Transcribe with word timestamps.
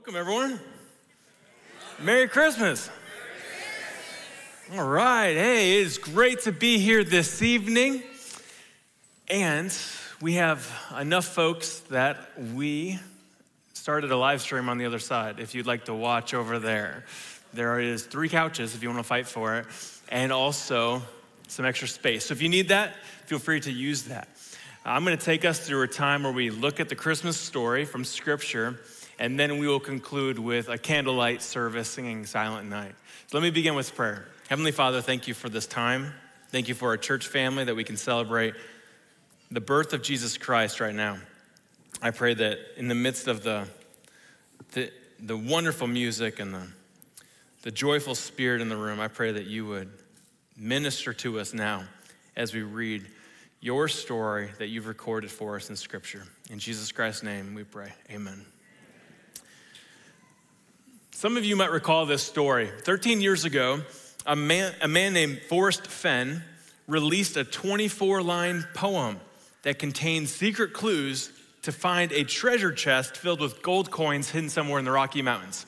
Welcome, 0.00 0.16
everyone. 0.16 0.60
Merry 1.98 2.26
Christmas. 2.26 2.88
All 4.72 4.88
right. 4.88 5.34
Hey, 5.34 5.76
it 5.76 5.86
is 5.86 5.98
great 5.98 6.40
to 6.44 6.52
be 6.52 6.78
here 6.78 7.04
this 7.04 7.42
evening. 7.42 8.02
And 9.28 9.70
we 10.22 10.36
have 10.36 10.66
enough 10.98 11.26
folks 11.26 11.80
that 11.90 12.16
we 12.54 12.98
started 13.74 14.10
a 14.10 14.16
live 14.16 14.40
stream 14.40 14.70
on 14.70 14.78
the 14.78 14.86
other 14.86 14.98
side. 14.98 15.38
If 15.38 15.54
you'd 15.54 15.66
like 15.66 15.84
to 15.84 15.94
watch 15.94 16.32
over 16.32 16.58
there, 16.58 17.04
there 17.52 17.78
is 17.78 18.02
three 18.06 18.30
couches 18.30 18.74
if 18.74 18.82
you 18.82 18.88
want 18.88 19.00
to 19.00 19.04
fight 19.06 19.26
for 19.26 19.58
it, 19.58 19.66
and 20.08 20.32
also 20.32 21.02
some 21.46 21.66
extra 21.66 21.88
space. 21.88 22.24
So 22.24 22.32
if 22.32 22.40
you 22.40 22.48
need 22.48 22.68
that, 22.68 22.94
feel 23.26 23.38
free 23.38 23.60
to 23.60 23.70
use 23.70 24.04
that. 24.04 24.28
I'm 24.82 25.04
going 25.04 25.16
to 25.16 25.22
take 25.22 25.44
us 25.44 25.60
through 25.60 25.82
a 25.82 25.88
time 25.88 26.22
where 26.22 26.32
we 26.32 26.48
look 26.48 26.80
at 26.80 26.88
the 26.88 26.94
Christmas 26.94 27.36
story 27.36 27.84
from 27.84 28.02
Scripture 28.02 28.80
and 29.18 29.38
then 29.38 29.58
we 29.58 29.68
will 29.68 29.78
conclude 29.78 30.38
with 30.38 30.70
a 30.70 30.78
candlelight 30.78 31.42
service 31.42 31.90
singing 31.90 32.24
Silent 32.24 32.66
Night. 32.66 32.94
So 33.26 33.36
let 33.36 33.42
me 33.42 33.50
begin 33.50 33.74
with 33.74 33.94
prayer. 33.94 34.26
Heavenly 34.48 34.72
Father, 34.72 35.02
thank 35.02 35.28
you 35.28 35.34
for 35.34 35.50
this 35.50 35.66
time. 35.66 36.14
Thank 36.48 36.68
you 36.68 36.74
for 36.74 36.88
our 36.88 36.96
church 36.96 37.26
family 37.26 37.64
that 37.64 37.76
we 37.76 37.84
can 37.84 37.98
celebrate 37.98 38.54
the 39.50 39.60
birth 39.60 39.92
of 39.92 40.02
Jesus 40.02 40.38
Christ 40.38 40.80
right 40.80 40.94
now. 40.94 41.18
I 42.00 42.10
pray 42.10 42.32
that 42.32 42.58
in 42.78 42.88
the 42.88 42.94
midst 42.94 43.28
of 43.28 43.42
the, 43.42 43.68
the, 44.72 44.90
the 45.18 45.36
wonderful 45.36 45.88
music 45.88 46.40
and 46.40 46.54
the, 46.54 46.66
the 47.64 47.70
joyful 47.70 48.14
spirit 48.14 48.62
in 48.62 48.70
the 48.70 48.78
room, 48.78 48.98
I 48.98 49.08
pray 49.08 49.32
that 49.32 49.44
you 49.44 49.66
would 49.66 49.90
minister 50.56 51.12
to 51.12 51.38
us 51.38 51.52
now 51.52 51.84
as 52.34 52.54
we 52.54 52.62
read 52.62 53.06
your 53.60 53.88
story 53.88 54.48
that 54.58 54.68
you've 54.68 54.86
recorded 54.86 55.30
for 55.30 55.56
us 55.56 55.68
in 55.68 55.76
Scripture. 55.76 56.22
In 56.48 56.58
Jesus 56.58 56.90
Christ's 56.92 57.22
name 57.22 57.54
we 57.54 57.62
pray. 57.62 57.92
Amen. 58.10 58.46
Some 61.10 61.36
of 61.36 61.44
you 61.44 61.56
might 61.56 61.70
recall 61.70 62.06
this 62.06 62.22
story. 62.22 62.70
13 62.84 63.20
years 63.20 63.44
ago, 63.44 63.82
a 64.24 64.34
man, 64.34 64.72
a 64.80 64.88
man 64.88 65.12
named 65.12 65.42
Forrest 65.42 65.86
Fenn 65.86 66.42
released 66.86 67.36
a 67.36 67.44
24 67.44 68.22
line 68.22 68.66
poem 68.72 69.20
that 69.62 69.78
contained 69.78 70.30
secret 70.30 70.72
clues 70.72 71.30
to 71.60 71.70
find 71.70 72.12
a 72.12 72.24
treasure 72.24 72.72
chest 72.72 73.18
filled 73.18 73.40
with 73.40 73.60
gold 73.62 73.90
coins 73.90 74.30
hidden 74.30 74.48
somewhere 74.48 74.78
in 74.78 74.86
the 74.86 74.90
Rocky 74.90 75.20
Mountains. 75.20 75.66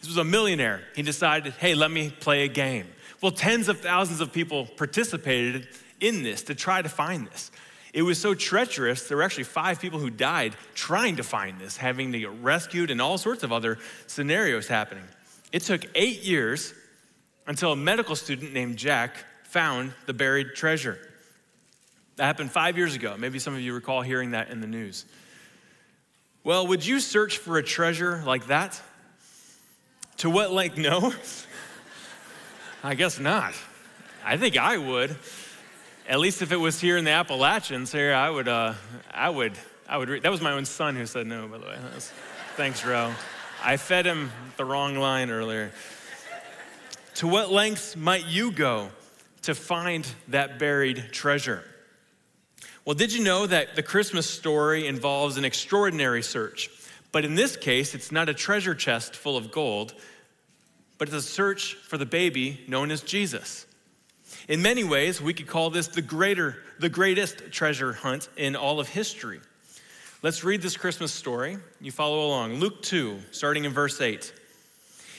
This 0.00 0.08
was 0.08 0.16
a 0.16 0.24
millionaire. 0.24 0.82
He 0.96 1.02
decided, 1.02 1.52
hey, 1.54 1.74
let 1.74 1.90
me 1.90 2.08
play 2.08 2.44
a 2.44 2.48
game. 2.48 2.86
Well, 3.20 3.32
tens 3.32 3.68
of 3.68 3.80
thousands 3.80 4.22
of 4.22 4.32
people 4.32 4.64
participated 4.64 5.68
in 6.00 6.22
this 6.22 6.42
to 6.44 6.54
try 6.54 6.82
to 6.82 6.88
find 6.88 7.26
this. 7.26 7.50
It 7.92 8.02
was 8.02 8.20
so 8.20 8.34
treacherous, 8.34 9.06
there 9.06 9.16
were 9.16 9.22
actually 9.22 9.44
five 9.44 9.80
people 9.80 10.00
who 10.00 10.10
died 10.10 10.56
trying 10.74 11.16
to 11.16 11.22
find 11.22 11.60
this, 11.60 11.76
having 11.76 12.10
to 12.12 12.18
get 12.18 12.30
rescued, 12.42 12.90
and 12.90 13.00
all 13.00 13.18
sorts 13.18 13.44
of 13.44 13.52
other 13.52 13.78
scenarios 14.08 14.66
happening. 14.66 15.04
It 15.52 15.62
took 15.62 15.84
eight 15.94 16.24
years 16.24 16.74
until 17.46 17.70
a 17.70 17.76
medical 17.76 18.16
student 18.16 18.52
named 18.52 18.76
Jack 18.76 19.24
found 19.44 19.92
the 20.06 20.12
buried 20.12 20.56
treasure. 20.56 20.98
That 22.16 22.24
happened 22.24 22.50
five 22.50 22.76
years 22.76 22.96
ago. 22.96 23.14
Maybe 23.16 23.38
some 23.38 23.54
of 23.54 23.60
you 23.60 23.72
recall 23.74 24.02
hearing 24.02 24.32
that 24.32 24.50
in 24.50 24.60
the 24.60 24.66
news. 24.66 25.04
Well, 26.42 26.66
would 26.66 26.84
you 26.84 26.98
search 26.98 27.38
for 27.38 27.58
a 27.58 27.62
treasure 27.62 28.22
like 28.26 28.48
that? 28.48 28.80
To 30.18 30.30
what 30.30 30.52
length? 30.52 30.78
No? 30.84 31.12
I 32.82 32.94
guess 32.94 33.18
not. 33.18 33.54
I 34.24 34.36
think 34.36 34.58
I 34.58 34.76
would. 34.76 35.16
At 36.06 36.20
least 36.20 36.42
if 36.42 36.52
it 36.52 36.56
was 36.56 36.78
here 36.78 36.98
in 36.98 37.04
the 37.04 37.12
Appalachians, 37.12 37.90
here 37.90 38.12
I 38.12 38.28
would, 38.28 38.46
uh, 38.46 38.74
I 39.10 39.30
would, 39.30 39.54
I 39.88 39.96
would. 39.96 40.10
Re- 40.10 40.20
that 40.20 40.30
was 40.30 40.42
my 40.42 40.52
own 40.52 40.66
son 40.66 40.96
who 40.96 41.06
said 41.06 41.26
no, 41.26 41.48
by 41.48 41.56
the 41.56 41.64
way. 41.64 41.78
Was, 41.94 42.12
thanks, 42.56 42.84
Ro. 42.84 43.14
I 43.62 43.78
fed 43.78 44.04
him 44.04 44.30
the 44.58 44.66
wrong 44.66 44.96
line 44.96 45.30
earlier. 45.30 45.72
To 47.16 47.26
what 47.26 47.50
lengths 47.50 47.96
might 47.96 48.26
you 48.26 48.52
go 48.52 48.90
to 49.42 49.54
find 49.54 50.06
that 50.28 50.58
buried 50.58 51.08
treasure? 51.10 51.64
Well, 52.84 52.94
did 52.94 53.14
you 53.14 53.24
know 53.24 53.46
that 53.46 53.74
the 53.74 53.82
Christmas 53.82 54.28
story 54.28 54.86
involves 54.86 55.38
an 55.38 55.46
extraordinary 55.46 56.22
search? 56.22 56.68
But 57.12 57.24
in 57.24 57.34
this 57.34 57.56
case, 57.56 57.94
it's 57.94 58.12
not 58.12 58.28
a 58.28 58.34
treasure 58.34 58.74
chest 58.74 59.16
full 59.16 59.38
of 59.38 59.50
gold, 59.50 59.94
but 60.98 61.08
it's 61.08 61.16
a 61.16 61.22
search 61.22 61.74
for 61.74 61.96
the 61.96 62.04
baby 62.04 62.60
known 62.68 62.90
as 62.90 63.00
Jesus. 63.00 63.64
In 64.46 64.60
many 64.60 64.84
ways, 64.84 65.22
we 65.22 65.32
could 65.32 65.46
call 65.46 65.70
this 65.70 65.86
the 65.88 66.02
greater, 66.02 66.56
the 66.78 66.90
greatest 66.90 67.50
treasure 67.50 67.94
hunt 67.94 68.28
in 68.36 68.56
all 68.56 68.78
of 68.78 68.88
history. 68.88 69.40
Let's 70.22 70.44
read 70.44 70.60
this 70.60 70.76
Christmas 70.76 71.12
story. 71.12 71.58
You 71.80 71.90
follow 71.90 72.26
along. 72.26 72.54
Luke 72.54 72.82
2, 72.82 73.20
starting 73.30 73.64
in 73.64 73.72
verse 73.72 74.00
8. 74.00 74.32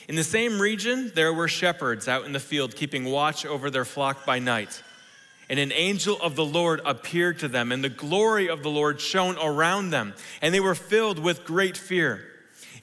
In 0.08 0.16
the 0.16 0.24
same 0.24 0.60
region, 0.60 1.12
there 1.16 1.34
were 1.34 1.48
shepherds 1.48 2.08
out 2.08 2.26
in 2.26 2.34
the 2.34 2.40
field 2.40 2.76
keeping 2.76 3.06
watch 3.06 3.46
over 3.46 3.72
their 3.72 3.86
flock 3.86 4.26
by 4.26 4.38
night. 4.38 4.84
And 5.50 5.60
an 5.60 5.72
angel 5.72 6.20
of 6.22 6.36
the 6.36 6.46
Lord 6.46 6.82
appeared 6.86 7.40
to 7.40 7.48
them, 7.48 7.72
and 7.72 7.84
the 7.84 7.90
glory 7.90 8.48
of 8.48 8.62
the 8.62 8.70
Lord 8.70 9.02
shone 9.02 9.38
around 9.42 9.90
them, 9.90 10.14
and 10.42 10.54
they 10.54 10.60
were 10.60 10.76
filled 10.76 11.18
with 11.18 11.46
great 11.46 11.78
fear. 11.78 12.24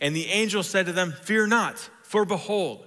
And 0.00 0.14
the 0.14 0.26
angel 0.26 0.64
said 0.64 0.86
to 0.86 0.92
them, 0.92 1.12
Fear 1.12 1.48
not, 1.48 1.78
for 2.02 2.24
behold, 2.24 2.86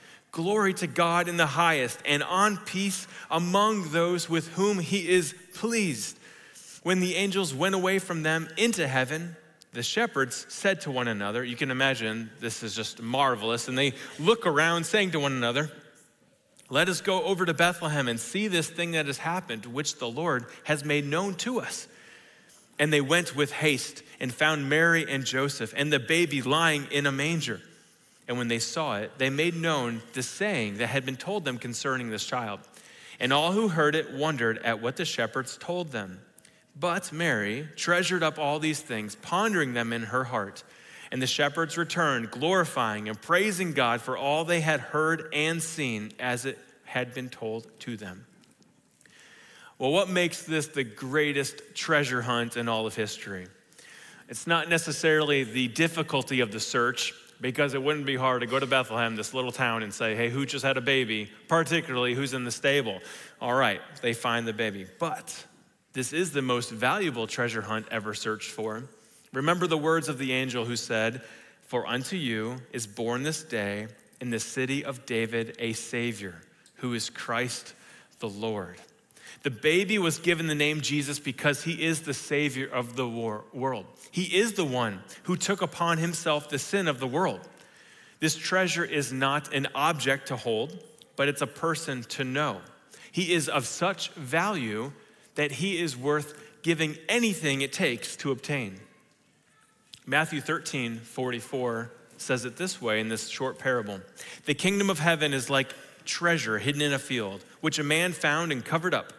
Glory 0.31 0.73
to 0.75 0.87
God 0.87 1.27
in 1.27 1.35
the 1.35 1.45
highest, 1.45 1.99
and 2.05 2.23
on 2.23 2.55
peace 2.57 3.05
among 3.29 3.91
those 3.91 4.29
with 4.29 4.47
whom 4.53 4.79
he 4.79 5.09
is 5.09 5.35
pleased. 5.55 6.17
When 6.83 7.01
the 7.01 7.15
angels 7.15 7.53
went 7.53 7.75
away 7.75 7.99
from 7.99 8.23
them 8.23 8.47
into 8.57 8.87
heaven, 8.87 9.35
the 9.73 9.83
shepherds 9.83 10.45
said 10.47 10.81
to 10.81 10.91
one 10.91 11.09
another, 11.09 11.43
You 11.43 11.57
can 11.57 11.69
imagine 11.69 12.29
this 12.39 12.63
is 12.63 12.73
just 12.73 13.01
marvelous, 13.01 13.67
and 13.67 13.77
they 13.77 13.93
look 14.19 14.45
around 14.45 14.85
saying 14.85 15.11
to 15.11 15.19
one 15.19 15.33
another, 15.33 15.69
Let 16.69 16.87
us 16.87 17.01
go 17.01 17.23
over 17.23 17.45
to 17.45 17.53
Bethlehem 17.53 18.07
and 18.07 18.19
see 18.19 18.47
this 18.47 18.69
thing 18.69 18.91
that 18.91 19.07
has 19.07 19.17
happened, 19.17 19.65
which 19.65 19.99
the 19.99 20.09
Lord 20.09 20.45
has 20.63 20.85
made 20.85 21.05
known 21.05 21.35
to 21.35 21.59
us. 21.59 21.89
And 22.79 22.91
they 22.91 23.01
went 23.01 23.35
with 23.35 23.51
haste 23.51 24.01
and 24.21 24.33
found 24.33 24.69
Mary 24.69 25.05
and 25.07 25.25
Joseph 25.25 25.73
and 25.75 25.91
the 25.91 25.99
baby 25.99 26.41
lying 26.41 26.87
in 26.89 27.05
a 27.05 27.11
manger. 27.11 27.61
And 28.27 28.37
when 28.37 28.47
they 28.47 28.59
saw 28.59 28.97
it, 28.97 29.11
they 29.17 29.29
made 29.29 29.55
known 29.55 30.01
the 30.13 30.23
saying 30.23 30.77
that 30.77 30.87
had 30.87 31.05
been 31.05 31.17
told 31.17 31.43
them 31.43 31.57
concerning 31.57 32.09
this 32.09 32.25
child. 32.25 32.59
And 33.19 33.33
all 33.33 33.51
who 33.51 33.67
heard 33.67 33.95
it 33.95 34.13
wondered 34.13 34.57
at 34.59 34.81
what 34.81 34.95
the 34.95 35.05
shepherds 35.05 35.57
told 35.57 35.91
them. 35.91 36.21
But 36.79 37.11
Mary 37.11 37.67
treasured 37.75 38.23
up 38.23 38.39
all 38.39 38.59
these 38.59 38.79
things, 38.79 39.15
pondering 39.15 39.73
them 39.73 39.91
in 39.93 40.03
her 40.03 40.23
heart. 40.23 40.63
And 41.11 41.21
the 41.21 41.27
shepherds 41.27 41.77
returned, 41.77 42.31
glorifying 42.31 43.09
and 43.09 43.21
praising 43.21 43.73
God 43.73 44.01
for 44.01 44.17
all 44.17 44.45
they 44.45 44.61
had 44.61 44.79
heard 44.79 45.27
and 45.33 45.61
seen 45.61 46.11
as 46.19 46.45
it 46.45 46.57
had 46.85 47.13
been 47.13 47.29
told 47.29 47.67
to 47.81 47.97
them. 47.97 48.25
Well, 49.77 49.91
what 49.91 50.09
makes 50.09 50.43
this 50.43 50.67
the 50.67 50.83
greatest 50.83 51.75
treasure 51.75 52.21
hunt 52.21 52.55
in 52.55 52.69
all 52.69 52.85
of 52.85 52.95
history? 52.95 53.47
It's 54.29 54.47
not 54.47 54.69
necessarily 54.69 55.43
the 55.43 55.67
difficulty 55.67 56.39
of 56.39 56.51
the 56.51 56.59
search, 56.59 57.13
because 57.41 57.73
it 57.73 57.81
wouldn't 57.81 58.05
be 58.05 58.15
hard 58.15 58.41
to 58.41 58.47
go 58.47 58.59
to 58.59 58.67
Bethlehem, 58.67 59.15
this 59.15 59.33
little 59.33 59.51
town, 59.51 59.81
and 59.81 59.93
say, 59.93 60.15
hey, 60.15 60.29
who 60.29 60.45
just 60.45 60.63
had 60.63 60.77
a 60.77 60.81
baby, 60.81 61.29
particularly 61.47 62.13
who's 62.13 62.33
in 62.33 62.45
the 62.45 62.51
stable? 62.51 62.99
All 63.41 63.53
right, 63.53 63.81
they 64.01 64.13
find 64.13 64.47
the 64.47 64.53
baby. 64.53 64.85
But 64.99 65.45
this 65.93 66.13
is 66.13 66.31
the 66.31 66.43
most 66.43 66.69
valuable 66.69 67.25
treasure 67.25 67.63
hunt 67.63 67.87
ever 67.89 68.13
searched 68.13 68.51
for. 68.51 68.83
Remember 69.33 69.65
the 69.65 69.77
words 69.77 70.07
of 70.07 70.19
the 70.19 70.31
angel 70.31 70.65
who 70.65 70.75
said, 70.75 71.21
For 71.65 71.87
unto 71.87 72.15
you 72.15 72.57
is 72.71 72.85
born 72.85 73.23
this 73.23 73.43
day 73.43 73.87
in 74.21 74.29
the 74.29 74.39
city 74.39 74.85
of 74.85 75.05
David 75.07 75.55
a 75.57 75.73
Savior, 75.73 76.41
who 76.75 76.93
is 76.93 77.09
Christ 77.09 77.73
the 78.19 78.29
Lord. 78.29 78.77
The 79.43 79.51
baby 79.51 79.97
was 79.97 80.19
given 80.19 80.47
the 80.47 80.55
name 80.55 80.81
Jesus 80.81 81.19
because 81.19 81.63
he 81.63 81.83
is 81.83 82.01
the 82.01 82.13
Savior 82.13 82.67
of 82.67 82.95
the 82.95 83.07
world. 83.07 83.85
He 84.11 84.37
is 84.37 84.53
the 84.53 84.65
one 84.65 85.01
who 85.23 85.35
took 85.35 85.61
upon 85.61 85.97
himself 85.97 86.49
the 86.49 86.59
sin 86.59 86.87
of 86.87 86.99
the 86.99 87.07
world. 87.07 87.41
This 88.19 88.35
treasure 88.35 88.85
is 88.85 89.11
not 89.11 89.53
an 89.53 89.67
object 89.73 90.27
to 90.27 90.35
hold, 90.35 90.83
but 91.15 91.27
it's 91.27 91.41
a 91.41 91.47
person 91.47 92.03
to 92.03 92.23
know. 92.23 92.61
He 93.11 93.33
is 93.33 93.49
of 93.49 93.65
such 93.65 94.09
value 94.11 94.91
that 95.35 95.51
he 95.51 95.81
is 95.81 95.97
worth 95.97 96.61
giving 96.61 96.97
anything 97.09 97.61
it 97.61 97.73
takes 97.73 98.15
to 98.17 98.31
obtain. 98.31 98.79
Matthew 100.05 100.41
13, 100.41 100.97
44 100.97 101.91
says 102.17 102.45
it 102.45 102.57
this 102.57 102.81
way 102.81 102.99
in 102.99 103.09
this 103.09 103.27
short 103.27 103.57
parable 103.57 104.01
The 104.45 104.53
kingdom 104.53 104.89
of 104.89 104.99
heaven 104.99 105.33
is 105.33 105.49
like 105.49 105.73
treasure 106.05 106.59
hidden 106.59 106.81
in 106.81 106.93
a 106.93 106.99
field, 106.99 107.43
which 107.61 107.79
a 107.79 107.83
man 107.83 108.13
found 108.13 108.51
and 108.51 108.63
covered 108.63 108.93
up. 108.93 109.13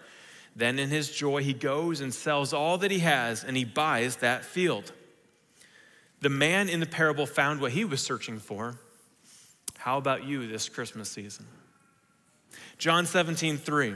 Then 0.55 0.79
in 0.79 0.91
his 0.91 1.11
joy, 1.11 1.43
he 1.43 1.55
goes 1.55 2.01
and 2.01 2.13
sells 2.13 2.53
all 2.53 2.79
that 2.79 2.91
he 2.91 2.99
has 3.01 3.43
and 3.45 3.57
he 3.57 3.65
buys 3.65 4.17
that 4.17 4.45
field. 4.45 4.93
The 6.21 6.29
man 6.29 6.69
in 6.69 6.81
the 6.81 6.87
parable 6.87 7.27
found 7.27 7.61
what 7.61 7.73
he 7.73 7.85
was 7.85 8.01
searching 8.01 8.39
for. 8.39 8.77
How 9.79 9.99
about 9.99 10.25
you 10.25 10.47
this 10.47 10.69
Christmas 10.69 11.11
season? 11.11 11.47
John 12.79 13.07
17, 13.07 13.59
3. 13.59 13.95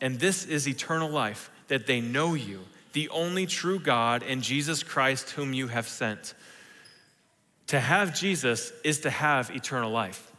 And 0.00 0.18
this 0.18 0.46
is 0.46 0.66
eternal 0.66 1.10
life, 1.10 1.50
that 1.68 1.86
they 1.86 2.00
know 2.00 2.34
you, 2.34 2.60
the 2.92 3.08
only 3.10 3.46
true 3.46 3.78
God, 3.78 4.22
and 4.22 4.42
Jesus 4.42 4.82
Christ, 4.82 5.30
whom 5.30 5.52
you 5.52 5.68
have 5.68 5.86
sent. 5.86 6.34
To 7.68 7.78
have 7.78 8.18
Jesus 8.18 8.72
is 8.82 9.00
to 9.00 9.10
have 9.10 9.50
eternal 9.50 9.92
life. 9.92 10.32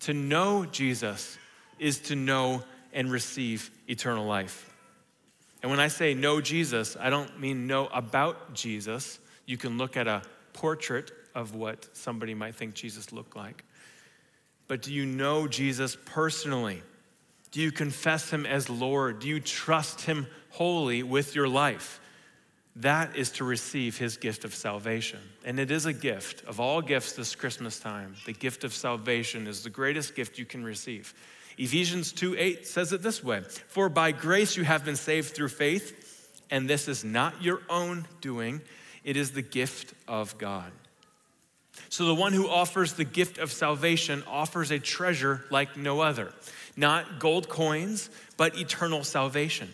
To 0.00 0.14
know 0.14 0.64
Jesus 0.64 1.36
is 1.78 1.98
to 2.02 2.16
know 2.16 2.62
and 2.92 3.10
receive 3.10 3.70
eternal 3.88 4.24
life. 4.24 4.73
And 5.64 5.70
when 5.70 5.80
I 5.80 5.88
say 5.88 6.12
know 6.12 6.42
Jesus, 6.42 6.94
I 7.00 7.08
don't 7.08 7.40
mean 7.40 7.66
know 7.66 7.86
about 7.86 8.52
Jesus. 8.52 9.18
You 9.46 9.56
can 9.56 9.78
look 9.78 9.96
at 9.96 10.06
a 10.06 10.20
portrait 10.52 11.10
of 11.34 11.54
what 11.54 11.88
somebody 11.96 12.34
might 12.34 12.54
think 12.54 12.74
Jesus 12.74 13.12
looked 13.12 13.34
like. 13.34 13.64
But 14.68 14.82
do 14.82 14.92
you 14.92 15.06
know 15.06 15.48
Jesus 15.48 15.96
personally? 16.04 16.82
Do 17.50 17.62
you 17.62 17.72
confess 17.72 18.28
him 18.28 18.44
as 18.44 18.68
Lord? 18.68 19.20
Do 19.20 19.28
you 19.28 19.40
trust 19.40 20.02
him 20.02 20.26
wholly 20.50 21.02
with 21.02 21.34
your 21.34 21.48
life? 21.48 21.98
That 22.76 23.16
is 23.16 23.30
to 23.30 23.44
receive 23.44 23.96
his 23.96 24.18
gift 24.18 24.44
of 24.44 24.54
salvation. 24.54 25.20
And 25.46 25.58
it 25.58 25.70
is 25.70 25.86
a 25.86 25.94
gift 25.94 26.44
of 26.44 26.60
all 26.60 26.82
gifts 26.82 27.14
this 27.14 27.34
Christmas 27.34 27.80
time. 27.80 28.16
The 28.26 28.34
gift 28.34 28.64
of 28.64 28.74
salvation 28.74 29.46
is 29.46 29.62
the 29.62 29.70
greatest 29.70 30.14
gift 30.14 30.36
you 30.36 30.44
can 30.44 30.62
receive. 30.62 31.14
Ephesians 31.56 32.12
2 32.12 32.36
8 32.36 32.66
says 32.66 32.92
it 32.92 33.02
this 33.02 33.22
way 33.22 33.42
For 33.68 33.88
by 33.88 34.12
grace 34.12 34.56
you 34.56 34.64
have 34.64 34.84
been 34.84 34.96
saved 34.96 35.34
through 35.34 35.48
faith, 35.48 36.42
and 36.50 36.68
this 36.68 36.88
is 36.88 37.04
not 37.04 37.42
your 37.42 37.60
own 37.68 38.06
doing, 38.20 38.60
it 39.04 39.16
is 39.16 39.32
the 39.32 39.42
gift 39.42 39.94
of 40.08 40.36
God. 40.38 40.72
So 41.88 42.06
the 42.06 42.14
one 42.14 42.32
who 42.32 42.48
offers 42.48 42.94
the 42.94 43.04
gift 43.04 43.38
of 43.38 43.52
salvation 43.52 44.22
offers 44.26 44.70
a 44.70 44.78
treasure 44.78 45.44
like 45.50 45.76
no 45.76 46.00
other. 46.00 46.32
Not 46.76 47.20
gold 47.20 47.48
coins, 47.48 48.10
but 48.36 48.58
eternal 48.58 49.04
salvation. 49.04 49.72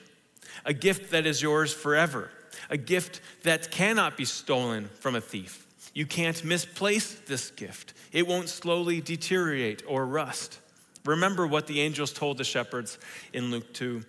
A 0.64 0.72
gift 0.72 1.12
that 1.12 1.26
is 1.26 1.40
yours 1.40 1.72
forever. 1.72 2.30
A 2.68 2.76
gift 2.76 3.20
that 3.42 3.70
cannot 3.70 4.16
be 4.16 4.24
stolen 4.24 4.88
from 5.00 5.14
a 5.14 5.20
thief. 5.20 5.66
You 5.94 6.06
can't 6.06 6.44
misplace 6.44 7.14
this 7.26 7.50
gift. 7.50 7.94
It 8.12 8.26
won't 8.26 8.48
slowly 8.48 9.00
deteriorate 9.00 9.82
or 9.86 10.06
rust. 10.06 10.58
Remember 11.04 11.46
what 11.46 11.66
the 11.66 11.80
angels 11.80 12.12
told 12.12 12.38
the 12.38 12.44
shepherds 12.44 12.98
in 13.32 13.50
Luke 13.50 13.72
2. 13.72 14.02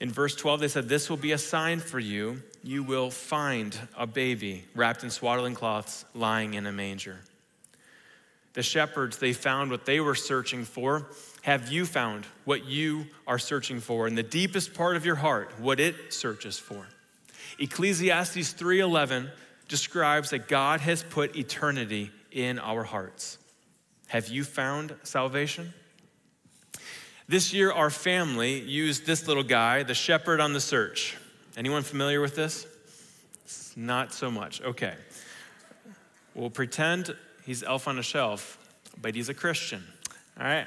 In 0.00 0.10
verse 0.10 0.34
12, 0.36 0.60
they 0.60 0.68
said, 0.68 0.88
This 0.88 1.10
will 1.10 1.16
be 1.16 1.32
a 1.32 1.38
sign 1.38 1.80
for 1.80 1.98
you. 1.98 2.42
You 2.62 2.82
will 2.82 3.10
find 3.10 3.76
a 3.96 4.06
baby 4.06 4.64
wrapped 4.74 5.04
in 5.04 5.10
swaddling 5.10 5.54
cloths 5.54 6.04
lying 6.14 6.54
in 6.54 6.66
a 6.66 6.72
manger. 6.72 7.18
The 8.54 8.62
shepherds, 8.62 9.18
they 9.18 9.32
found 9.32 9.70
what 9.70 9.86
they 9.86 10.00
were 10.00 10.14
searching 10.14 10.64
for. 10.64 11.06
Have 11.42 11.70
you 11.70 11.86
found 11.86 12.26
what 12.44 12.64
you 12.64 13.06
are 13.26 13.38
searching 13.38 13.80
for 13.80 14.06
in 14.08 14.14
the 14.14 14.22
deepest 14.22 14.74
part 14.74 14.96
of 14.96 15.06
your 15.06 15.14
heart, 15.16 15.52
what 15.58 15.78
it 15.78 16.12
searches 16.12 16.58
for? 16.58 16.86
Ecclesiastes 17.58 18.52
3:11 18.52 19.30
describes 19.68 20.30
that 20.30 20.48
God 20.48 20.80
has 20.80 21.02
put 21.02 21.36
eternity 21.36 22.10
in 22.30 22.58
our 22.58 22.84
hearts. 22.84 23.38
Have 24.08 24.28
you 24.28 24.44
found 24.44 24.94
salvation? 25.02 25.72
This 27.28 27.52
year, 27.52 27.70
our 27.70 27.90
family 27.90 28.58
used 28.58 29.04
this 29.04 29.28
little 29.28 29.42
guy, 29.42 29.82
the 29.82 29.92
shepherd 29.92 30.40
on 30.40 30.54
the 30.54 30.62
search. 30.62 31.14
Anyone 31.58 31.82
familiar 31.82 32.22
with 32.22 32.34
this? 32.34 32.66
Not 33.76 34.14
so 34.14 34.30
much. 34.30 34.62
Okay. 34.62 34.94
We'll 36.34 36.48
pretend 36.48 37.14
he's 37.44 37.62
elf 37.62 37.86
on 37.86 37.98
a 37.98 38.02
shelf, 38.02 38.56
but 39.02 39.14
he's 39.14 39.28
a 39.28 39.34
Christian. 39.34 39.84
All 40.40 40.46
right? 40.46 40.66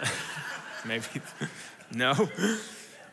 Maybe. 0.86 1.04
no? 1.92 2.28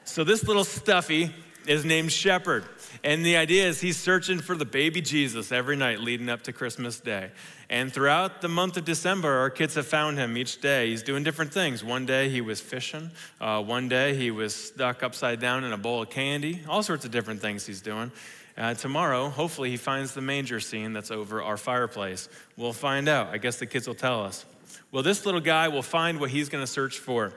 So 0.05 0.23
this 0.23 0.43
little 0.43 0.63
stuffy 0.63 1.31
is 1.65 1.83
named 1.85 2.11
Shepherd. 2.11 2.65
And 3.03 3.25
the 3.25 3.37
idea 3.37 3.67
is 3.67 3.81
he's 3.81 3.97
searching 3.97 4.39
for 4.39 4.55
the 4.55 4.65
baby 4.65 5.01
Jesus 5.01 5.51
every 5.51 5.75
night 5.75 6.01
leading 6.01 6.29
up 6.29 6.43
to 6.43 6.53
Christmas 6.53 6.99
Day. 6.99 7.31
And 7.69 7.93
throughout 7.93 8.41
the 8.41 8.47
month 8.47 8.77
of 8.77 8.85
December, 8.85 9.31
our 9.37 9.51
kids 9.51 9.75
have 9.75 9.85
found 9.85 10.17
him 10.17 10.35
each 10.37 10.59
day. 10.59 10.89
He's 10.89 11.03
doing 11.03 11.23
different 11.23 11.53
things. 11.53 11.83
One 11.83 12.05
day 12.05 12.29
he 12.29 12.41
was 12.41 12.59
fishing, 12.59 13.11
uh, 13.39 13.61
one 13.61 13.87
day 13.87 14.15
he 14.15 14.31
was 14.31 14.55
stuck 14.55 15.03
upside 15.03 15.39
down 15.39 15.63
in 15.63 15.71
a 15.71 15.77
bowl 15.77 16.01
of 16.01 16.09
candy, 16.09 16.61
all 16.67 16.81
sorts 16.81 17.05
of 17.05 17.11
different 17.11 17.41
things 17.41 17.67
he's 17.67 17.81
doing. 17.81 18.11
Uh, 18.57 18.73
tomorrow, 18.73 19.29
hopefully, 19.29 19.69
he 19.69 19.77
finds 19.77 20.13
the 20.13 20.21
manger 20.21 20.59
scene 20.59 20.91
that's 20.91 21.11
over 21.11 21.41
our 21.41 21.55
fireplace. 21.55 22.27
We'll 22.57 22.73
find 22.73 23.07
out. 23.07 23.27
I 23.27 23.37
guess 23.37 23.57
the 23.57 23.65
kids 23.65 23.87
will 23.87 23.95
tell 23.95 24.23
us. 24.23 24.45
Well, 24.91 25.03
this 25.03 25.25
little 25.25 25.39
guy 25.39 25.67
will 25.67 25.83
find 25.83 26.19
what 26.19 26.29
he's 26.31 26.49
going 26.49 26.63
to 26.63 26.67
search 26.67 26.97
for. 26.97 27.31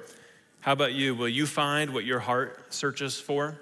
How 0.61 0.73
about 0.73 0.95
you? 0.95 1.15
Will 1.15 1.29
you 1.29 1.47
find 1.47 1.93
what 1.93 2.05
your 2.05 2.19
heart 2.19 2.73
searches 2.73 3.21
for? 3.21 3.59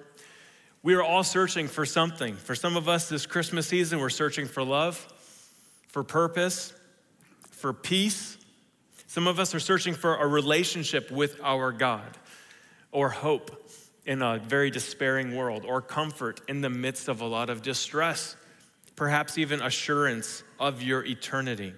We 0.82 0.94
are 0.94 1.02
all 1.02 1.24
searching 1.24 1.66
for 1.66 1.84
something. 1.84 2.36
For 2.36 2.54
some 2.54 2.76
of 2.76 2.88
us 2.88 3.08
this 3.08 3.26
Christmas 3.26 3.66
season, 3.66 3.98
we're 3.98 4.08
searching 4.08 4.46
for 4.46 4.62
love, 4.62 5.09
for 5.90 6.04
purpose, 6.04 6.72
for 7.50 7.72
peace. 7.72 8.36
Some 9.06 9.26
of 9.26 9.38
us 9.38 9.54
are 9.54 9.60
searching 9.60 9.94
for 9.94 10.16
a 10.16 10.26
relationship 10.26 11.10
with 11.10 11.40
our 11.42 11.72
God, 11.72 12.16
or 12.92 13.10
hope 13.10 13.68
in 14.06 14.22
a 14.22 14.38
very 14.38 14.70
despairing 14.70 15.36
world, 15.36 15.64
or 15.66 15.82
comfort 15.82 16.40
in 16.48 16.60
the 16.60 16.70
midst 16.70 17.08
of 17.08 17.20
a 17.20 17.26
lot 17.26 17.50
of 17.50 17.62
distress, 17.62 18.36
perhaps 18.96 19.36
even 19.36 19.60
assurance 19.60 20.42
of 20.58 20.82
your 20.82 21.04
eternity. 21.04 21.74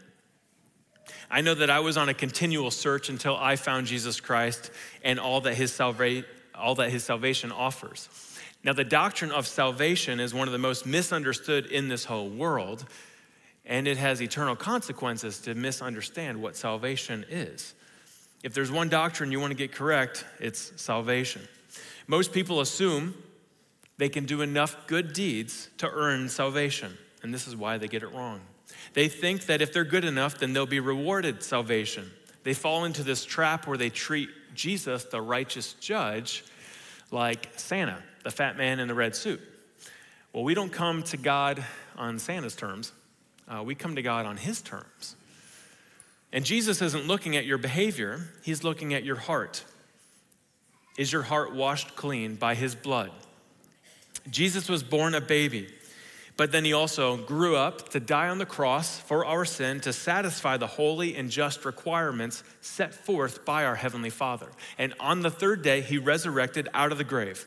I 1.31 1.41
know 1.41 1.55
that 1.55 1.71
I 1.71 1.81
was 1.81 1.97
on 1.97 2.09
a 2.09 2.15
continual 2.15 2.71
search 2.71 3.09
until 3.09 3.37
I 3.37 3.57
found 3.57 3.87
Jesus 3.87 4.21
Christ 4.21 4.71
and 5.03 5.19
all 5.19 5.41
that 5.43 5.55
his, 5.55 5.73
salva- 5.73 6.25
all 6.55 6.75
that 6.77 6.91
his 6.91 7.03
salvation 7.03 7.51
offers. 7.51 8.09
Now, 8.63 8.75
the 8.75 8.85
doctrine 8.85 9.33
of 9.33 9.47
salvation 9.47 10.21
is 10.21 10.33
one 10.33 10.47
of 10.47 10.53
the 10.53 10.59
most 10.59 10.87
misunderstood 10.87 11.67
in 11.67 11.89
this 11.89 12.05
whole 12.05 12.29
world, 12.29 12.85
and 13.65 13.87
it 13.87 13.97
has 13.97 14.21
eternal 14.21 14.57
consequences 14.57 15.39
to 15.41 15.55
misunderstand 15.55 16.41
what 16.41 16.57
salvation 16.57 17.25
is. 17.29 17.75
If 18.43 18.55
there's 18.55 18.73
one 18.73 18.89
doctrine 18.89 19.31
you 19.31 19.41
want 19.41 19.53
to 19.53 19.57
get 19.57 19.73
correct, 19.73 20.25
it's 20.41 20.73
salvation. 20.81 21.43
Most 22.07 22.33
people 22.33 22.61
assume 22.61 23.15
they 23.99 24.09
can 24.09 24.27
do 24.27 24.43
enough 24.43 24.87
good 24.87 25.13
deeds 25.13 25.69
to 25.79 25.89
earn 25.89 26.29
salvation, 26.29 26.97
and 27.23 27.33
this 27.33 27.47
is 27.47 27.55
why 27.55 27.79
they 27.79 27.89
get 27.89 28.03
it 28.03 28.13
wrong. 28.13 28.41
They 28.95 29.09
think 29.09 29.47
that 29.47 29.63
if 29.63 29.73
they're 29.73 29.85
good 29.85 30.05
enough, 30.05 30.39
then 30.39 30.53
they'll 30.53 30.67
be 30.67 30.81
rewarded 30.81 31.43
salvation. 31.43 32.11
They 32.43 32.55
fall 32.55 32.85
into 32.85 33.05
this 33.05 33.25
trap 33.25 33.67
where 33.67 33.79
they 33.79 33.91
treat 33.91 34.29
Jesus, 34.55 35.05
the 35.05 35.23
righteous 35.23 35.75
judge, 35.75 36.45
like 37.11 37.51
Santa 37.57 38.03
the 38.23 38.31
fat 38.31 38.57
man 38.57 38.81
in 38.81 38.89
the 38.89 38.95
red 38.95 39.15
suit. 39.15 39.41
Well, 40.33 40.45
we 40.45 40.55
don't 40.55 40.73
come 40.73 41.03
to 41.05 41.17
God 41.17 41.63
on 41.97 42.19
Santa's 42.19 42.57
terms, 42.57 42.93
uh, 43.49 43.63
we 43.63 43.75
come 43.75 43.97
to 43.97 44.03
God 44.03 44.27
on 44.27 44.37
his 44.37 44.61
terms. 44.63 45.17
And 46.33 46.45
Jesus 46.45 46.81
isn't 46.81 47.07
looking 47.07 47.37
at 47.37 47.45
your 47.45 47.59
behavior, 47.59 48.29
he's 48.43 48.65
looking 48.65 48.95
at 48.95 49.05
your 49.05 49.17
heart. 49.17 49.65
Is 50.97 51.13
your 51.13 51.23
heart 51.23 51.55
washed 51.55 51.97
clean 51.97 52.37
by 52.37 52.55
his 52.55 52.75
blood? 52.75 53.11
Jesus 54.31 54.69
was 54.69 54.83
born 54.83 55.15
a 55.15 55.21
baby. 55.21 55.69
But 56.37 56.51
then 56.51 56.65
he 56.65 56.73
also 56.73 57.19
grew 57.19 57.57
up 57.57 57.91
to 57.91 58.01
die 58.01 58.29
on 58.29 58.39
the 58.39 58.47
cross 58.47 58.99
for 58.99 59.25
our 59.27 59.45
sin 59.45 59.81
to 59.81 59.93
satisfy 59.93 60.57
the 60.57 60.67
holy 60.67 61.15
and 61.15 61.31
just 61.31 61.65
requirements 61.65 62.43
set 62.63 62.95
forth 62.95 63.45
by 63.45 63.65
our 63.65 63.75
Heavenly 63.75 64.11
Father. 64.11 64.49
And 64.79 64.95
on 64.99 65.21
the 65.21 65.31
third 65.31 65.63
day, 65.63 65.83
he 65.83 65.99
resurrected 65.99 66.69
out 66.73 66.91
of 66.91 66.99
the 66.99 67.05
grave. 67.05 67.47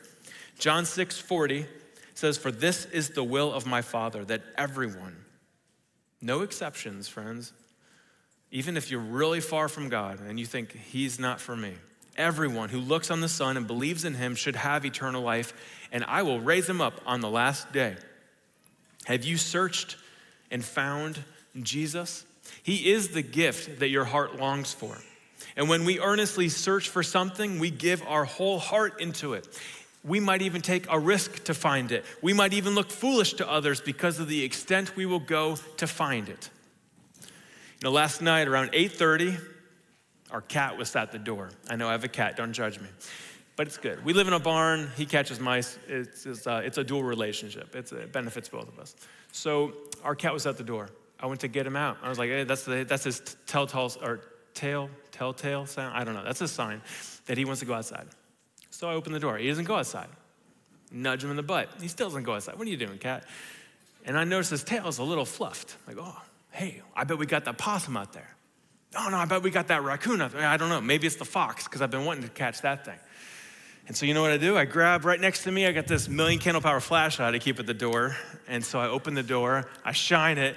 John 0.58 0.84
6 0.84 1.18
40 1.18 1.66
says, 2.14 2.38
For 2.38 2.52
this 2.52 2.84
is 2.86 3.10
the 3.10 3.24
will 3.24 3.52
of 3.52 3.66
my 3.66 3.82
Father, 3.82 4.24
that 4.26 4.42
everyone, 4.56 5.16
no 6.26 6.42
exceptions, 6.42 7.08
friends, 7.08 7.52
even 8.50 8.76
if 8.76 8.90
you're 8.90 9.00
really 9.00 9.40
far 9.40 9.68
from 9.68 9.88
God 9.88 10.20
and 10.20 10.38
you 10.38 10.44
think 10.44 10.72
He's 10.72 11.18
not 11.18 11.40
for 11.40 11.56
me, 11.56 11.74
everyone 12.16 12.68
who 12.68 12.80
looks 12.80 13.10
on 13.10 13.20
the 13.20 13.28
Son 13.28 13.56
and 13.56 13.66
believes 13.66 14.04
in 14.04 14.14
Him 14.14 14.34
should 14.34 14.56
have 14.56 14.84
eternal 14.84 15.22
life, 15.22 15.54
and 15.92 16.04
I 16.04 16.22
will 16.22 16.40
raise 16.40 16.68
Him 16.68 16.80
up 16.80 17.00
on 17.06 17.20
the 17.20 17.30
last 17.30 17.72
day. 17.72 17.96
Have 19.04 19.24
you 19.24 19.36
searched 19.36 19.96
and 20.50 20.64
found 20.64 21.22
Jesus? 21.62 22.24
He 22.62 22.90
is 22.90 23.08
the 23.10 23.22
gift 23.22 23.78
that 23.78 23.88
your 23.88 24.04
heart 24.04 24.36
longs 24.36 24.72
for. 24.72 24.98
And 25.56 25.68
when 25.68 25.84
we 25.84 26.00
earnestly 26.00 26.48
search 26.48 26.88
for 26.88 27.02
something, 27.02 27.58
we 27.58 27.70
give 27.70 28.02
our 28.06 28.24
whole 28.24 28.58
heart 28.58 29.00
into 29.00 29.34
it. 29.34 29.46
We 30.06 30.20
might 30.20 30.42
even 30.42 30.62
take 30.62 30.86
a 30.90 30.98
risk 30.98 31.44
to 31.44 31.54
find 31.54 31.90
it. 31.90 32.04
We 32.22 32.32
might 32.32 32.52
even 32.52 32.74
look 32.74 32.90
foolish 32.90 33.34
to 33.34 33.50
others 33.50 33.80
because 33.80 34.20
of 34.20 34.28
the 34.28 34.44
extent 34.44 34.94
we 34.96 35.04
will 35.04 35.20
go 35.20 35.56
to 35.78 35.86
find 35.86 36.28
it. 36.28 36.50
You 37.22 37.84
know, 37.84 37.90
last 37.90 38.22
night 38.22 38.48
around 38.48 38.70
8:30, 38.72 39.38
Our 40.30 40.40
cat 40.40 40.76
was 40.76 40.94
at 40.96 41.12
the 41.12 41.18
door. 41.18 41.50
I 41.68 41.76
know 41.76 41.88
I 41.88 41.92
have 41.92 42.04
a 42.04 42.08
cat, 42.08 42.36
don't 42.36 42.52
judge 42.52 42.80
me. 42.80 42.88
But 43.54 43.68
it's 43.68 43.78
good. 43.78 44.04
We 44.04 44.12
live 44.12 44.26
in 44.26 44.34
a 44.34 44.40
barn, 44.40 44.90
he 44.96 45.06
catches 45.06 45.40
mice. 45.40 45.78
It's, 45.88 46.26
it's, 46.26 46.46
uh, 46.46 46.62
it's 46.64 46.78
a 46.78 46.84
dual 46.84 47.04
relationship, 47.04 47.74
it's, 47.74 47.92
it 47.92 48.12
benefits 48.12 48.48
both 48.48 48.68
of 48.68 48.78
us. 48.78 48.96
So 49.32 49.72
our 50.04 50.14
cat 50.14 50.32
was 50.32 50.46
at 50.46 50.56
the 50.56 50.64
door. 50.64 50.88
I 51.20 51.26
went 51.26 51.40
to 51.40 51.48
get 51.48 51.66
him 51.66 51.76
out. 51.76 51.96
I 52.02 52.08
was 52.08 52.18
like, 52.18 52.28
hey, 52.28 52.44
that's, 52.44 52.64
the, 52.64 52.84
that's 52.84 53.04
his 53.04 53.22
telltale, 53.46 53.92
or 54.02 54.20
tail, 54.52 54.90
telltale 55.12 55.64
sound? 55.66 55.96
I 55.96 56.04
don't 56.04 56.14
know. 56.14 56.24
That's 56.24 56.40
a 56.40 56.48
sign 56.48 56.82
that 57.26 57.38
he 57.38 57.44
wants 57.44 57.60
to 57.60 57.66
go 57.66 57.74
outside. 57.74 58.06
So 58.76 58.90
I 58.90 58.92
open 58.92 59.14
the 59.14 59.20
door. 59.20 59.38
He 59.38 59.48
doesn't 59.48 59.64
go 59.64 59.76
outside. 59.76 60.08
Nudge 60.92 61.24
him 61.24 61.30
in 61.30 61.36
the 61.36 61.42
butt. 61.42 61.70
He 61.80 61.88
still 61.88 62.08
doesn't 62.08 62.24
go 62.24 62.34
outside. 62.34 62.58
What 62.58 62.66
are 62.66 62.70
you 62.70 62.76
doing, 62.76 62.98
cat? 62.98 63.24
And 64.04 64.18
I 64.18 64.24
notice 64.24 64.50
his 64.50 64.62
tail 64.62 64.86
is 64.86 64.98
a 64.98 65.02
little 65.02 65.24
fluffed. 65.24 65.78
Like, 65.86 65.96
oh, 65.98 66.20
hey, 66.50 66.82
I 66.94 67.04
bet 67.04 67.16
we 67.16 67.24
got 67.24 67.46
that 67.46 67.56
possum 67.56 67.96
out 67.96 68.12
there. 68.12 68.36
Oh, 68.94 69.08
no, 69.10 69.16
I 69.16 69.24
bet 69.24 69.42
we 69.42 69.50
got 69.50 69.68
that 69.68 69.82
raccoon 69.82 70.20
out 70.20 70.32
there. 70.32 70.46
I 70.46 70.58
don't 70.58 70.68
know. 70.68 70.82
Maybe 70.82 71.06
it's 71.06 71.16
the 71.16 71.24
fox 71.24 71.64
because 71.64 71.80
I've 71.80 71.90
been 71.90 72.04
wanting 72.04 72.24
to 72.24 72.28
catch 72.28 72.60
that 72.62 72.84
thing. 72.84 72.98
And 73.86 73.96
so 73.96 74.04
you 74.04 74.12
know 74.12 74.20
what 74.20 74.32
I 74.32 74.36
do? 74.36 74.58
I 74.58 74.66
grab 74.66 75.06
right 75.06 75.20
next 75.20 75.44
to 75.44 75.50
me, 75.50 75.66
I 75.66 75.72
got 75.72 75.86
this 75.86 76.06
million 76.06 76.38
candle 76.38 76.60
power 76.60 76.80
flashlight 76.80 77.34
I 77.34 77.38
keep 77.38 77.58
at 77.58 77.64
the 77.64 77.74
door. 77.74 78.14
And 78.46 78.62
so 78.62 78.78
I 78.78 78.88
open 78.88 79.14
the 79.14 79.22
door, 79.22 79.70
I 79.86 79.92
shine 79.92 80.36
it, 80.36 80.54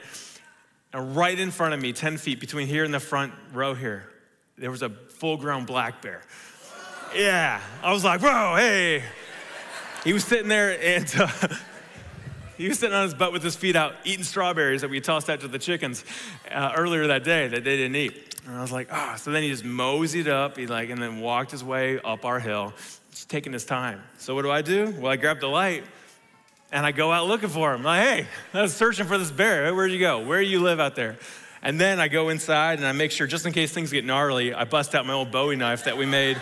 and 0.91 1.15
right 1.15 1.39
in 1.39 1.51
front 1.51 1.73
of 1.73 1.81
me, 1.81 1.93
10 1.93 2.17
feet 2.17 2.41
between 2.41 2.67
here 2.67 2.83
and 2.83 2.93
the 2.93 2.99
front 2.99 3.31
row 3.53 3.75
here, 3.75 4.09
there 4.57 4.71
was 4.71 4.81
a 4.81 4.89
full 4.89 5.38
grown 5.38 5.63
black 5.63 6.01
bear. 6.01 6.21
Yeah, 7.15 7.59
I 7.81 7.91
was 7.91 8.03
like, 8.03 8.21
whoa, 8.21 8.55
hey. 8.55 9.03
He 10.03 10.13
was 10.13 10.23
sitting 10.23 10.47
there 10.47 10.79
and 10.81 11.11
uh, 11.19 11.27
he 12.57 12.67
was 12.67 12.77
sitting 12.77 12.95
on 12.95 13.03
his 13.03 13.13
butt 13.13 13.33
with 13.33 13.43
his 13.43 13.55
feet 13.55 13.75
out 13.75 13.95
eating 14.03 14.23
strawberries 14.23 14.81
that 14.81 14.89
we 14.89 15.01
tossed 15.01 15.29
out 15.29 15.39
to 15.41 15.47
the 15.47 15.57
chickens 15.57 16.05
uh, 16.51 16.73
earlier 16.75 17.07
that 17.07 17.23
day 17.23 17.47
that 17.47 17.63
they 17.63 17.77
didn't 17.77 17.95
eat. 17.95 18.35
And 18.45 18.55
I 18.55 18.61
was 18.61 18.71
like, 18.71 18.89
oh, 18.91 19.15
so 19.17 19.31
then 19.31 19.43
he 19.43 19.49
just 19.49 19.65
moseyed 19.65 20.27
up, 20.27 20.57
he 20.57 20.67
like, 20.67 20.89
and 20.89 21.01
then 21.01 21.19
walked 21.19 21.51
his 21.51 21.63
way 21.63 21.99
up 21.99 22.25
our 22.25 22.39
hill, 22.39 22.73
just 23.11 23.29
taking 23.29 23.53
his 23.53 23.65
time. 23.65 24.01
So 24.17 24.35
what 24.35 24.43
do 24.43 24.51
I 24.51 24.61
do? 24.61 24.93
Well, 24.99 25.11
I 25.11 25.15
grab 25.15 25.39
the 25.39 25.47
light 25.47 25.83
and 26.71 26.85
I 26.85 26.91
go 26.91 27.11
out 27.11 27.27
looking 27.27 27.49
for 27.49 27.73
him. 27.73 27.79
I'm 27.79 27.85
like, 27.85 28.03
hey, 28.03 28.27
I 28.53 28.61
was 28.61 28.73
searching 28.73 29.07
for 29.07 29.17
this 29.17 29.31
bear. 29.31 29.73
Where'd 29.73 29.91
you 29.91 29.99
go? 29.99 30.25
Where 30.25 30.41
do 30.41 30.47
you 30.47 30.61
live 30.61 30.79
out 30.79 30.95
there? 30.95 31.17
And 31.61 31.79
then 31.79 31.99
I 31.99 32.07
go 32.07 32.29
inside 32.29 32.77
and 32.77 32.87
I 32.87 32.91
make 32.91 33.11
sure, 33.11 33.27
just 33.27 33.45
in 33.45 33.51
case 33.51 33.71
things 33.71 33.91
get 33.91 34.05
gnarly, 34.05 34.53
I 34.53 34.63
bust 34.63 34.95
out 34.95 35.05
my 35.05 35.13
old 35.13 35.31
Bowie 35.31 35.57
knife 35.57 35.83
that 35.85 35.97
we 35.97 36.05
made 36.05 36.41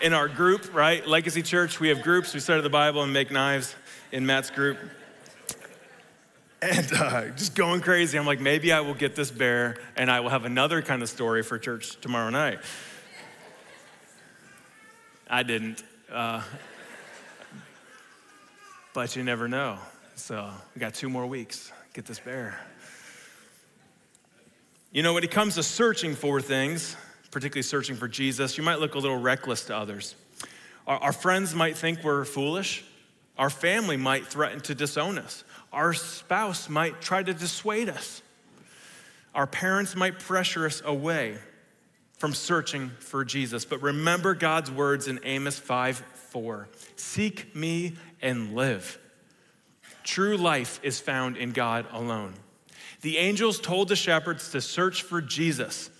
in 0.00 0.12
our 0.12 0.28
group, 0.28 0.74
right? 0.74 1.06
Legacy 1.06 1.42
Church, 1.42 1.80
we 1.80 1.88
have 1.88 2.02
groups. 2.02 2.34
We 2.34 2.40
study 2.40 2.62
the 2.62 2.70
Bible 2.70 3.02
and 3.02 3.12
make 3.12 3.30
knives 3.30 3.74
in 4.12 4.26
Matt's 4.26 4.50
group. 4.50 4.78
And 6.62 6.92
uh, 6.94 7.28
just 7.30 7.54
going 7.54 7.80
crazy. 7.80 8.18
I'm 8.18 8.26
like, 8.26 8.40
maybe 8.40 8.72
I 8.72 8.80
will 8.80 8.94
get 8.94 9.14
this 9.14 9.30
bear 9.30 9.76
and 9.94 10.10
I 10.10 10.20
will 10.20 10.30
have 10.30 10.44
another 10.44 10.82
kind 10.82 11.02
of 11.02 11.08
story 11.08 11.42
for 11.42 11.58
church 11.58 12.00
tomorrow 12.00 12.30
night. 12.30 12.58
I 15.28 15.42
didn't. 15.42 15.82
Uh, 16.10 16.42
but 18.94 19.14
you 19.16 19.22
never 19.22 19.48
know. 19.48 19.78
So 20.14 20.50
we 20.74 20.80
got 20.80 20.94
two 20.94 21.10
more 21.10 21.26
weeks. 21.26 21.72
Get 21.92 22.06
this 22.06 22.18
bear. 22.18 22.58
You 24.92 25.02
know, 25.02 25.12
when 25.12 25.24
it 25.24 25.30
comes 25.30 25.56
to 25.56 25.62
searching 25.62 26.14
for 26.14 26.40
things, 26.40 26.96
particularly 27.36 27.62
searching 27.62 27.96
for 27.96 28.08
Jesus, 28.08 28.56
you 28.56 28.64
might 28.64 28.80
look 28.80 28.94
a 28.94 28.98
little 28.98 29.18
reckless 29.18 29.66
to 29.66 29.76
others. 29.76 30.14
Our, 30.86 30.96
our 30.96 31.12
friends 31.12 31.54
might 31.54 31.76
think 31.76 32.02
we're 32.02 32.24
foolish. 32.24 32.82
Our 33.36 33.50
family 33.50 33.98
might 33.98 34.26
threaten 34.26 34.60
to 34.60 34.74
disown 34.74 35.18
us. 35.18 35.44
Our 35.70 35.92
spouse 35.92 36.70
might 36.70 37.02
try 37.02 37.22
to 37.22 37.34
dissuade 37.34 37.90
us. 37.90 38.22
Our 39.34 39.46
parents 39.46 39.94
might 39.94 40.18
pressure 40.18 40.64
us 40.64 40.80
away 40.82 41.36
from 42.16 42.32
searching 42.32 42.88
for 43.00 43.22
Jesus. 43.22 43.66
But 43.66 43.82
remember 43.82 44.34
God's 44.34 44.70
words 44.70 45.06
in 45.06 45.20
Amos 45.22 45.58
5 45.58 45.98
4. 45.98 46.68
Seek 46.96 47.54
me 47.54 47.96
and 48.22 48.54
live. 48.54 48.98
True 50.04 50.38
life 50.38 50.80
is 50.82 51.00
found 51.00 51.36
in 51.36 51.52
God 51.52 51.84
alone. 51.92 52.32
The 53.02 53.18
angels 53.18 53.60
told 53.60 53.88
the 53.88 53.96
shepherds 53.96 54.52
to 54.52 54.62
search 54.62 55.02
for 55.02 55.20
Jesus, 55.20 55.90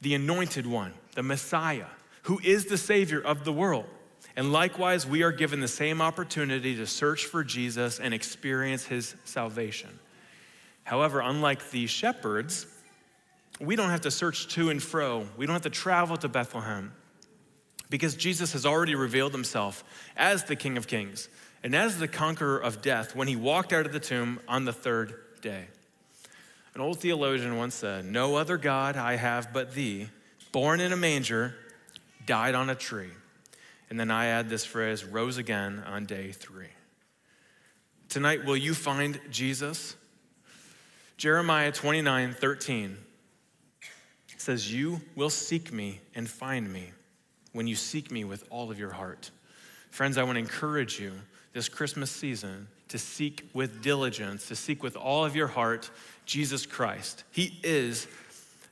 the 0.00 0.14
anointed 0.14 0.66
one, 0.66 0.94
the 1.14 1.22
Messiah, 1.22 1.86
who 2.22 2.40
is 2.42 2.66
the 2.66 2.78
Savior 2.78 3.20
of 3.20 3.44
the 3.44 3.52
world. 3.52 3.86
And 4.36 4.52
likewise, 4.52 5.06
we 5.06 5.22
are 5.22 5.32
given 5.32 5.60
the 5.60 5.68
same 5.68 6.00
opportunity 6.00 6.76
to 6.76 6.86
search 6.86 7.24
for 7.24 7.42
Jesus 7.44 7.98
and 7.98 8.14
experience 8.14 8.86
his 8.86 9.14
salvation. 9.24 9.90
However, 10.84 11.20
unlike 11.20 11.70
the 11.70 11.86
shepherds, 11.86 12.66
we 13.60 13.76
don't 13.76 13.90
have 13.90 14.02
to 14.02 14.10
search 14.10 14.48
to 14.54 14.70
and 14.70 14.82
fro. 14.82 15.26
We 15.36 15.46
don't 15.46 15.54
have 15.54 15.62
to 15.62 15.70
travel 15.70 16.16
to 16.18 16.28
Bethlehem 16.28 16.92
because 17.90 18.14
Jesus 18.14 18.52
has 18.52 18.64
already 18.64 18.94
revealed 18.94 19.32
himself 19.32 19.84
as 20.16 20.44
the 20.44 20.56
King 20.56 20.76
of 20.76 20.86
Kings 20.86 21.28
and 21.62 21.74
as 21.74 21.98
the 21.98 22.08
conqueror 22.08 22.58
of 22.58 22.80
death 22.80 23.14
when 23.14 23.28
he 23.28 23.36
walked 23.36 23.72
out 23.72 23.84
of 23.84 23.92
the 23.92 24.00
tomb 24.00 24.40
on 24.48 24.64
the 24.64 24.72
third 24.72 25.14
day. 25.42 25.66
An 26.74 26.80
old 26.80 27.00
theologian 27.00 27.56
once 27.56 27.74
said, 27.74 28.04
No 28.04 28.36
other 28.36 28.56
God 28.56 28.96
I 28.96 29.16
have 29.16 29.52
but 29.52 29.74
thee, 29.74 30.08
born 30.52 30.80
in 30.80 30.92
a 30.92 30.96
manger, 30.96 31.54
died 32.26 32.54
on 32.54 32.70
a 32.70 32.74
tree. 32.74 33.10
And 33.88 33.98
then 33.98 34.10
I 34.10 34.26
add 34.26 34.48
this 34.48 34.64
phrase, 34.64 35.04
rose 35.04 35.36
again 35.36 35.82
on 35.86 36.06
day 36.06 36.30
three. 36.30 36.68
Tonight, 38.08 38.44
will 38.44 38.56
you 38.56 38.74
find 38.74 39.20
Jesus? 39.30 39.96
Jeremiah 41.16 41.72
29 41.72 42.34
13 42.34 42.96
says, 44.36 44.72
You 44.72 45.00
will 45.16 45.30
seek 45.30 45.72
me 45.72 46.00
and 46.14 46.28
find 46.28 46.72
me 46.72 46.92
when 47.52 47.66
you 47.66 47.76
seek 47.76 48.10
me 48.10 48.24
with 48.24 48.44
all 48.48 48.70
of 48.70 48.78
your 48.78 48.90
heart. 48.90 49.30
Friends, 49.90 50.18
I 50.18 50.22
want 50.22 50.36
to 50.36 50.40
encourage 50.40 50.98
you 50.98 51.12
this 51.52 51.68
Christmas 51.68 52.10
season 52.10 52.68
to 52.90 52.98
seek 52.98 53.48
with 53.54 53.82
diligence, 53.82 54.46
to 54.48 54.56
seek 54.56 54.82
with 54.82 54.96
all 54.96 55.24
of 55.24 55.34
your 55.34 55.46
heart 55.46 55.90
Jesus 56.26 56.66
Christ. 56.66 57.24
He 57.30 57.58
is 57.62 58.06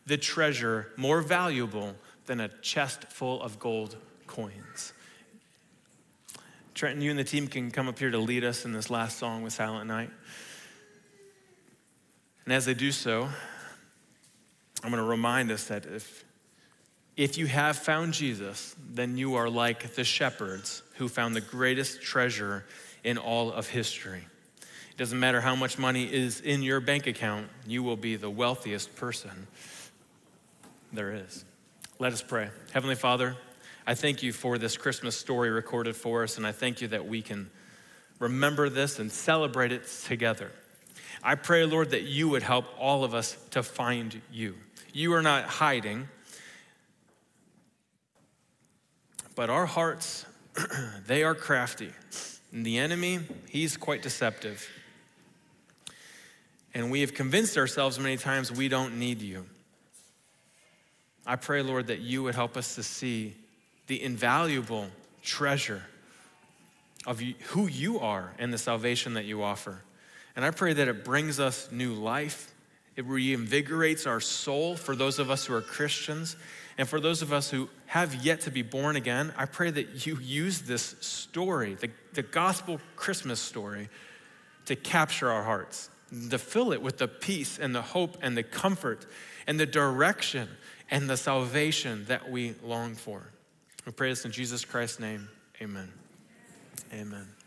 the 0.07 0.17
treasure 0.17 0.93
more 0.97 1.23
valuable 1.23 1.95
than 2.27 2.41
a 2.41 2.49
chest 2.61 3.05
full 3.11 3.43
of 3.43 3.59
gold 3.59 3.97
coins. 4.27 4.93
Trenton, 6.75 7.03
you 7.03 7.11
and 7.11 7.19
the 7.19 7.25
team 7.25 7.49
can 7.49 7.71
come 7.71 7.89
up 7.89 7.99
here 7.99 8.11
to 8.11 8.19
lead 8.19 8.45
us 8.45 8.65
in 8.65 8.73
this 8.73 8.91
last 8.91 9.19
song 9.19 9.43
with 9.43 9.53
Silent 9.53 9.89
Night. 9.89 10.11
And 12.45 12.53
as 12.53 12.67
they 12.67 12.75
do 12.75 12.93
so, 12.93 13.29
I'm 14.83 14.91
going 14.91 15.03
to 15.03 15.09
remind 15.09 15.51
us 15.51 15.65
that 15.65 15.87
if 15.87 16.25
if 17.17 17.37
you 17.37 17.47
have 17.47 17.77
found 17.77 18.15
Jesus, 18.15 18.77
then 18.93 19.17
you 19.17 19.35
are 19.35 19.51
like 19.51 19.95
the 19.97 20.05
shepherds 20.05 20.85
who 20.99 21.09
found 21.09 21.35
the 21.35 21.41
greatest 21.41 22.01
treasure 22.01 22.65
in 23.09 23.19
all 23.19 23.53
of 23.53 23.69
history. 23.69 24.27
It 24.61 24.97
doesn't 24.97 25.19
matter 25.19 25.41
how 25.41 25.55
much 25.55 25.79
money 25.79 26.05
is 26.05 26.41
in 26.41 26.63
your 26.63 26.81
bank 26.81 27.07
account, 27.07 27.49
you 27.67 27.83
will 27.83 27.97
be 27.97 28.17
the 28.17 28.31
wealthiest 28.31 28.95
person 28.97 29.47
there 30.93 31.13
is. 31.13 31.45
Let 31.99 32.13
us 32.13 32.23
pray. 32.23 32.49
Heavenly 32.73 32.97
Father, 32.97 33.37
I 33.87 33.95
thank 33.95 34.23
you 34.23 34.33
for 34.33 34.59
this 34.59 34.77
Christmas 34.77 35.17
story 35.17 35.51
recorded 35.51 35.97
for 35.97 36.23
us, 36.23 36.37
and 36.37 36.47
I 36.47 36.53
thank 36.53 36.81
you 36.81 36.89
that 36.89 37.07
we 37.07 37.23
can 37.23 37.51
remember 38.19 38.69
this 38.69 38.99
and 38.99 39.11
celebrate 39.11 39.73
it 39.73 39.87
together. 40.05 40.51
I 41.23 41.35
pray, 41.35 41.65
Lord, 41.65 41.91
that 41.91 42.03
you 42.03 42.29
would 42.29 42.43
help 42.43 42.67
all 42.79 43.05
of 43.05 43.15
us 43.15 43.37
to 43.51 43.63
find 43.63 44.21
you. 44.31 44.57
You 44.93 45.15
are 45.15 45.23
not 45.23 45.45
hiding 45.45 46.09
But 49.39 49.51
our 49.51 49.67
hearts, 49.67 50.27
they 51.07 51.23
are 51.23 51.33
crafty. 51.33 51.93
And 52.53 52.65
the 52.65 52.79
enemy, 52.79 53.21
he's 53.49 53.77
quite 53.77 54.03
deceptive. 54.03 54.69
And 56.75 56.91
we 56.91 57.01
have 57.01 57.15
convinced 57.15 57.57
ourselves 57.57 57.99
many 57.99 58.17
times 58.17 58.53
we 58.53 58.69
don't 58.69 58.99
need 58.99 59.21
you. 59.21 59.47
I 61.27 61.37
pray, 61.37 61.63
Lord, 61.63 61.89
that 61.89 62.01
you 62.01 62.23
would 62.23 62.35
help 62.35 62.57
us 62.57 62.75
to 62.77 62.83
see 62.83 63.35
the 63.87 64.03
invaluable 64.03 64.87
treasure 65.23 65.83
of 67.07 67.21
who 67.21 67.67
you 67.67 68.01
are 68.01 68.33
and 68.39 68.53
the 68.53 68.59
salvation 68.59 69.15
that 69.15 69.25
you 69.25 69.43
offer. 69.43 69.83
And 70.37 70.45
I 70.45 70.51
pray 70.51 70.73
that 70.73 70.89
it 70.89 71.05
brings 71.05 71.41
us 71.41 71.71
new 71.73 71.95
life. 71.95 72.55
It 72.97 73.07
reinvigorates 73.07 74.07
our 74.07 74.21
soul 74.21 74.77
for 74.77 74.95
those 74.95 75.19
of 75.19 75.31
us 75.31 75.45
who 75.47 75.55
are 75.55 75.63
Christians. 75.63 76.37
And 76.79 76.89
for 76.89 77.01
those 77.01 77.23
of 77.23 77.33
us 77.33 77.51
who 77.51 77.69
have 77.87 78.15
yet 78.25 78.43
to 78.43 78.53
be 78.53 78.63
born 78.63 78.95
again, 78.95 79.33
I 79.37 79.47
pray 79.47 79.71
that 79.71 80.07
you 80.07 80.17
use 80.21 80.63
this 80.63 80.95
story, 81.01 81.75
the, 81.75 81.91
the 82.15 82.23
gospel 82.23 82.81
Christmas 82.95 83.41
story, 83.41 83.89
to 84.67 84.77
capture 84.77 85.31
our 85.31 85.43
hearts, 85.43 85.91
to 86.31 86.39
fill 86.39 86.73
it 86.73 86.81
with 86.81 86.99
the 86.99 87.09
peace 87.09 87.59
and 87.59 87.75
the 87.75 87.83
hope 87.83 88.17
and 88.23 88.37
the 88.37 88.45
comfort 88.45 89.07
and 89.49 89.59
the 89.59 89.67
direction 89.67 90.49
and 90.91 91.11
the 91.11 91.17
salvation 91.17 92.05
that 92.07 92.31
we 92.31 92.55
long 92.63 92.95
for. 92.95 93.23
We 93.85 93.93
pray 93.93 94.11
this 94.11 94.25
in 94.25 94.31
Jesus 94.31 94.65
Christ's 94.65 95.01
name. 95.01 95.29
Amen. 95.61 95.91
Amen. 96.93 97.38